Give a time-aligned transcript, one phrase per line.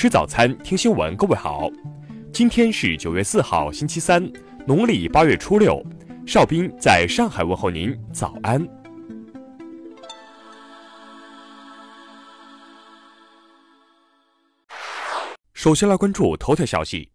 [0.00, 1.16] 吃早餐，听新闻。
[1.16, 1.68] 各位好，
[2.32, 4.24] 今天是九月四号，星期三，
[4.64, 5.84] 农历八月初六。
[6.24, 8.64] 邵兵在上海问候您，早安。
[15.52, 17.10] 首先来关注头条消息：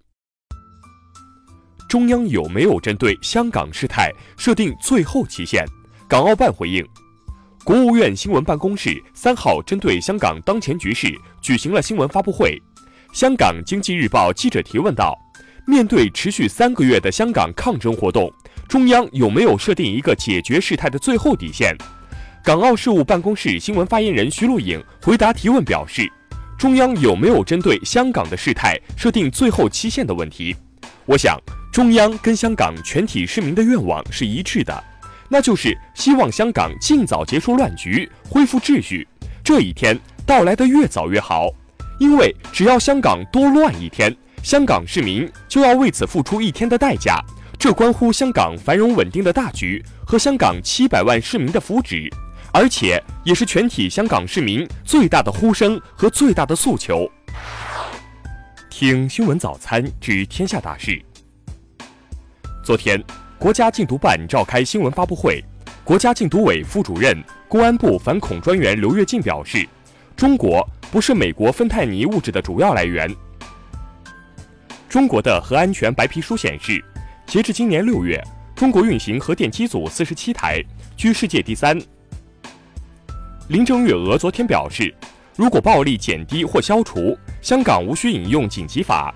[1.87, 5.65] 中央有没有针对香港事态设定最后期限？
[6.09, 6.85] 港澳办回应。
[7.63, 11.07] 国务院新闻办公室三号针对香港当前局势
[11.41, 12.61] 举行了新闻发布会。
[13.13, 15.15] 香港经济日报记者提问道
[15.67, 18.27] ：“面对持续三个月的香港抗争活动，
[18.67, 21.77] 中央有没有设定一个解决事态的最后底线？”
[22.43, 26.11] 港澳事务办公室新闻发言人徐露颖回答提问表示
[26.57, 30.55] ：“中央有没有针对香港的事态设定最后期限的问题？
[31.05, 31.39] 我想，
[31.71, 34.83] 中央跟香港全体市民的愿望是一致的。”
[35.29, 39.07] 那就是希望香港尽早结束乱局，恢复秩序。
[39.43, 41.47] 这一天到来的越早越好，
[41.99, 47.19] 因为只要香港多乱一天，香港市民就要为此付出一天的代价。
[47.57, 52.11] 这关乎香港繁荣稳定的大局和香港七百万市民的福祉，
[52.51, 57.09] 而且也是全体香港市民最大的呼声和最大的诉求。
[58.69, 61.01] 听新闻早餐知天下大事。
[62.63, 63.03] 昨天。
[63.39, 65.43] 国家禁毒办召开新闻发布会，
[65.83, 69.67] 国家禁毒委副主任、公安部反恐专员刘跃进表示，
[70.15, 73.11] 中国不是美国芬太尼物质的主要来源。
[74.87, 76.85] 中国的核安全白皮书显示，
[77.25, 78.23] 截至今年六月，
[78.55, 80.63] 中国运行核电机组四十七台，
[80.95, 81.75] 居世界第三。
[83.47, 84.93] 林郑月娥昨天表示，
[85.35, 89.11] 如果暴力减低或消除，香港无需引用紧急法。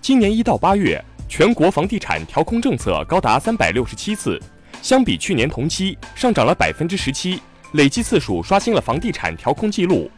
[0.00, 0.98] 今年一到八月。
[1.28, 4.40] 全国房地产调控政策高达三百六十七次，
[4.80, 7.40] 相比去年同期上涨了百分之十七，
[7.72, 10.10] 累计次数刷新了房地产调控记录。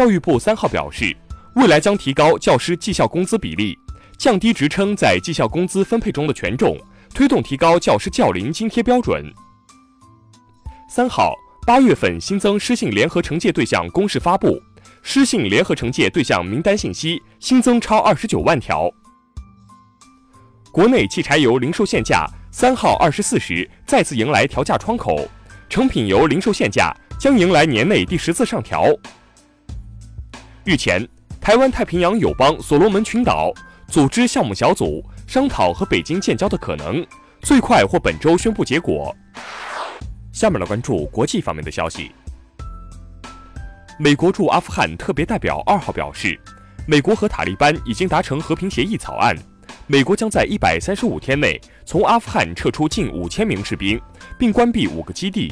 [0.00, 1.14] 教育部三号表示，
[1.56, 3.76] 未来将提高教师绩效工资比例，
[4.16, 6.74] 降低职称在绩效工资分配中的权重，
[7.12, 9.22] 推动提高教师教龄津贴标准。
[10.88, 11.34] 三号，
[11.66, 14.58] 八月份新增失信联合惩戒对象公示发布，
[15.02, 18.90] 失信联合惩戒对象名单信息新增超二十九万条。
[20.72, 25.28] 国内汽柴油零售限价三号二十四时再次迎来调价窗口，
[25.68, 28.86] 成品油零售限价将迎来年内第十次上调。
[30.62, 31.08] 日前，
[31.40, 33.50] 台湾太平洋友邦所罗门群岛
[33.88, 37.04] 组织项目小组商讨和北京建交的可能，
[37.40, 39.16] 最快或本周宣布结果。
[40.32, 42.12] 下面来关注国际方面的消息。
[43.98, 46.38] 美国驻阿富汗特别代表二号表示，
[46.86, 49.34] 美国和塔利班已经达成和平协议草案。
[49.86, 53.98] 美国将在一百三十五天内从阿富汗撤出近五千名士兵，
[54.38, 55.50] 并关闭五个基地。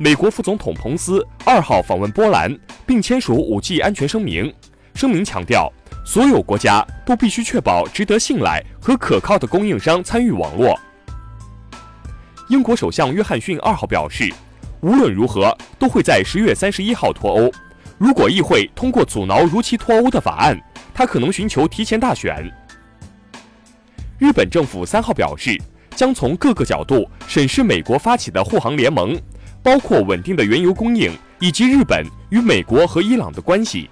[0.00, 4.52] 美国副总统彭斯二号访问波兰，并签署五 G 安全声明。
[4.94, 5.72] 声明强调，
[6.06, 10.78] 所有国家都必须确保值得信赖和可靠的供应商参与网络。
[12.48, 14.32] 英国首相约翰逊二号表示，
[14.82, 17.50] 无论如何都会在十月三十一号脱欧。
[17.98, 20.56] 如果议会通过阻挠如期脱欧的法案。
[20.94, 22.52] 他可能寻求提前大选。
[24.18, 25.56] 日本政府三号表示，
[25.94, 29.16] 将从各个角度审视美国发起的护航联盟，
[29.68, 33.90] 包括稳定的原油供应以及日本与美国和伊朗的关系。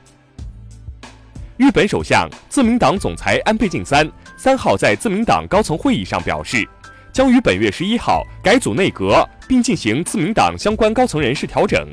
[1.58, 6.66] 日本首相自民党总裁安倍晋三三号在自民党高层会议上表示，
[7.12, 11.86] 将于本月十一号改组内阁，并进行自民党相关高层人事调整。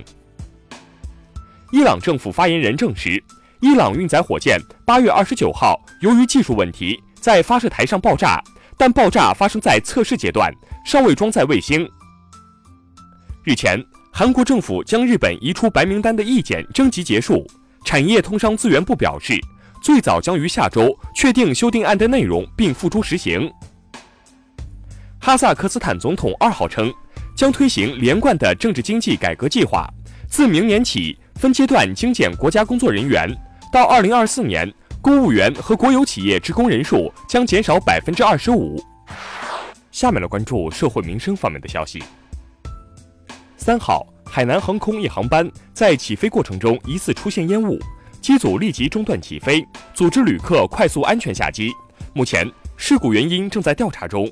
[1.73, 3.21] 伊朗政府发言人证实。
[3.59, 8.41] 伊朗运载火箭八月二十九号由于技术问题在发射台上爆炸，
[8.77, 10.50] 但爆炸发生在测试阶段，
[10.85, 11.85] 尚未装载卫星。
[13.46, 17.46] 日前，韩国政府将日本移出白名单的意见征集结束，
[17.84, 19.34] 产业通商资源部表示，
[19.81, 23.52] 最早将于下周确定修订案的内容并付诸实行。
[25.20, 26.90] 哈萨克斯坦总统二号称，
[27.36, 29.86] 将推行连贯的政治经济改革计划，
[30.25, 33.30] 自明年起分阶段精简国家工作人员。
[33.74, 38.81] 到二零二四年，公务员和国有企业职工人数将减少百分之二十五。
[39.92, 42.01] 下面来关注社会民生方面的消息。
[43.63, 47.80] 三号，海南航空一航班在起飞过程中疑似出现烟雾，
[48.19, 51.71] 机组立即中断起飞，组织旅客快速安全下机。
[52.12, 52.45] 目前，
[52.75, 54.30] 事故原因正在调查中。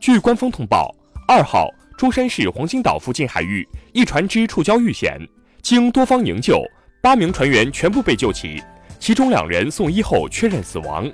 [0.00, 0.92] 据官方通报，
[1.28, 5.16] 二号，中山市黄金岛附近海域一船只触礁遇险，
[5.62, 6.60] 经多方营救。
[7.00, 8.60] 八名船员全部被救起，
[8.98, 11.08] 其中两人送医后确认死亡。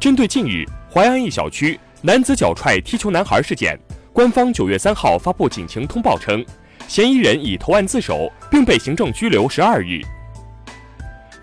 [0.00, 3.78] 针对近日淮安一小区男子脚踹踢球男孩事件，
[4.12, 6.44] 官方九月三号发布警情通报称，
[6.88, 10.00] 嫌疑人已投案自首，并被行政拘留十二日。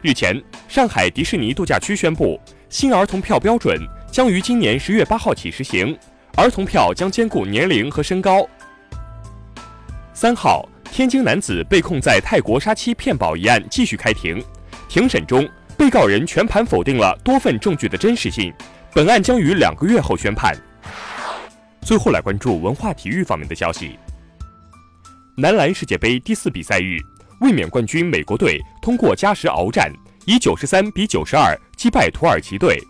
[0.01, 2.39] 日前，上海迪士尼度假区宣布，
[2.69, 3.79] 新儿童票标准
[4.12, 5.97] 将于今年十月八号起实行，
[6.35, 8.47] 儿童票将兼顾年龄和身高。
[10.13, 14.44] 三号，天津男子被控在泰国杀妻骗保一案继续开庭，
[14.89, 15.47] 庭审中，
[15.77, 18.53] 被告人全盘否定了多份证据的真实性。
[18.94, 20.56] 本案将于两个月后宣判。
[21.85, 23.97] 最后来关注文化体育方面的消息。
[25.37, 26.97] 男篮世界杯第四比赛日。
[27.41, 29.91] 卫冕冠军美国队通过加时鏖战，
[30.25, 32.81] 以九十三比九十二击败土耳其队。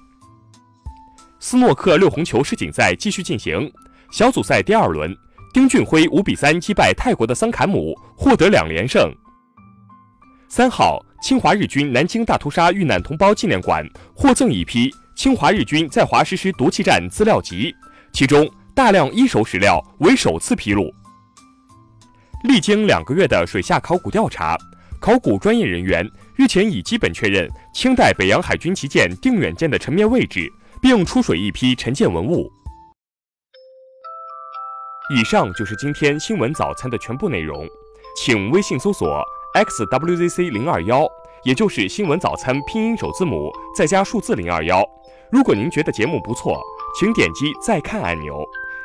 [1.40, 3.70] 斯诺克六红球世锦赛继续进行，
[4.12, 5.18] 小组赛第二轮，
[5.52, 9.12] 丁俊晖五比三击败泰国的桑坎姆，获得两连胜。
[10.48, 13.84] 三号，侵华日军南京大屠杀遇难同胞纪念馆
[14.14, 17.76] 获赠一批侵华日军在华实施毒气战资料集，
[18.14, 20.94] 其中大量一手史料为首次披露。
[22.44, 24.58] 历经两个月的水下考古调查，
[25.00, 26.06] 考古专业人员
[26.36, 30.52] 日前已基本确认清代北洋海军旗舰“定远舰”的沉面位置，
[30.82, 32.52] 并出水一批沉舰文物。
[35.16, 37.66] 以上就是今天新闻早餐的全部内容，
[38.18, 39.24] 请微信搜索
[39.54, 41.08] xwzc 零二幺，
[41.46, 44.84] 也就是新闻早餐拼音首字母再加数字零二幺。
[45.32, 46.62] 如果您觉得节目不错，
[47.00, 48.46] 请点击再看按钮。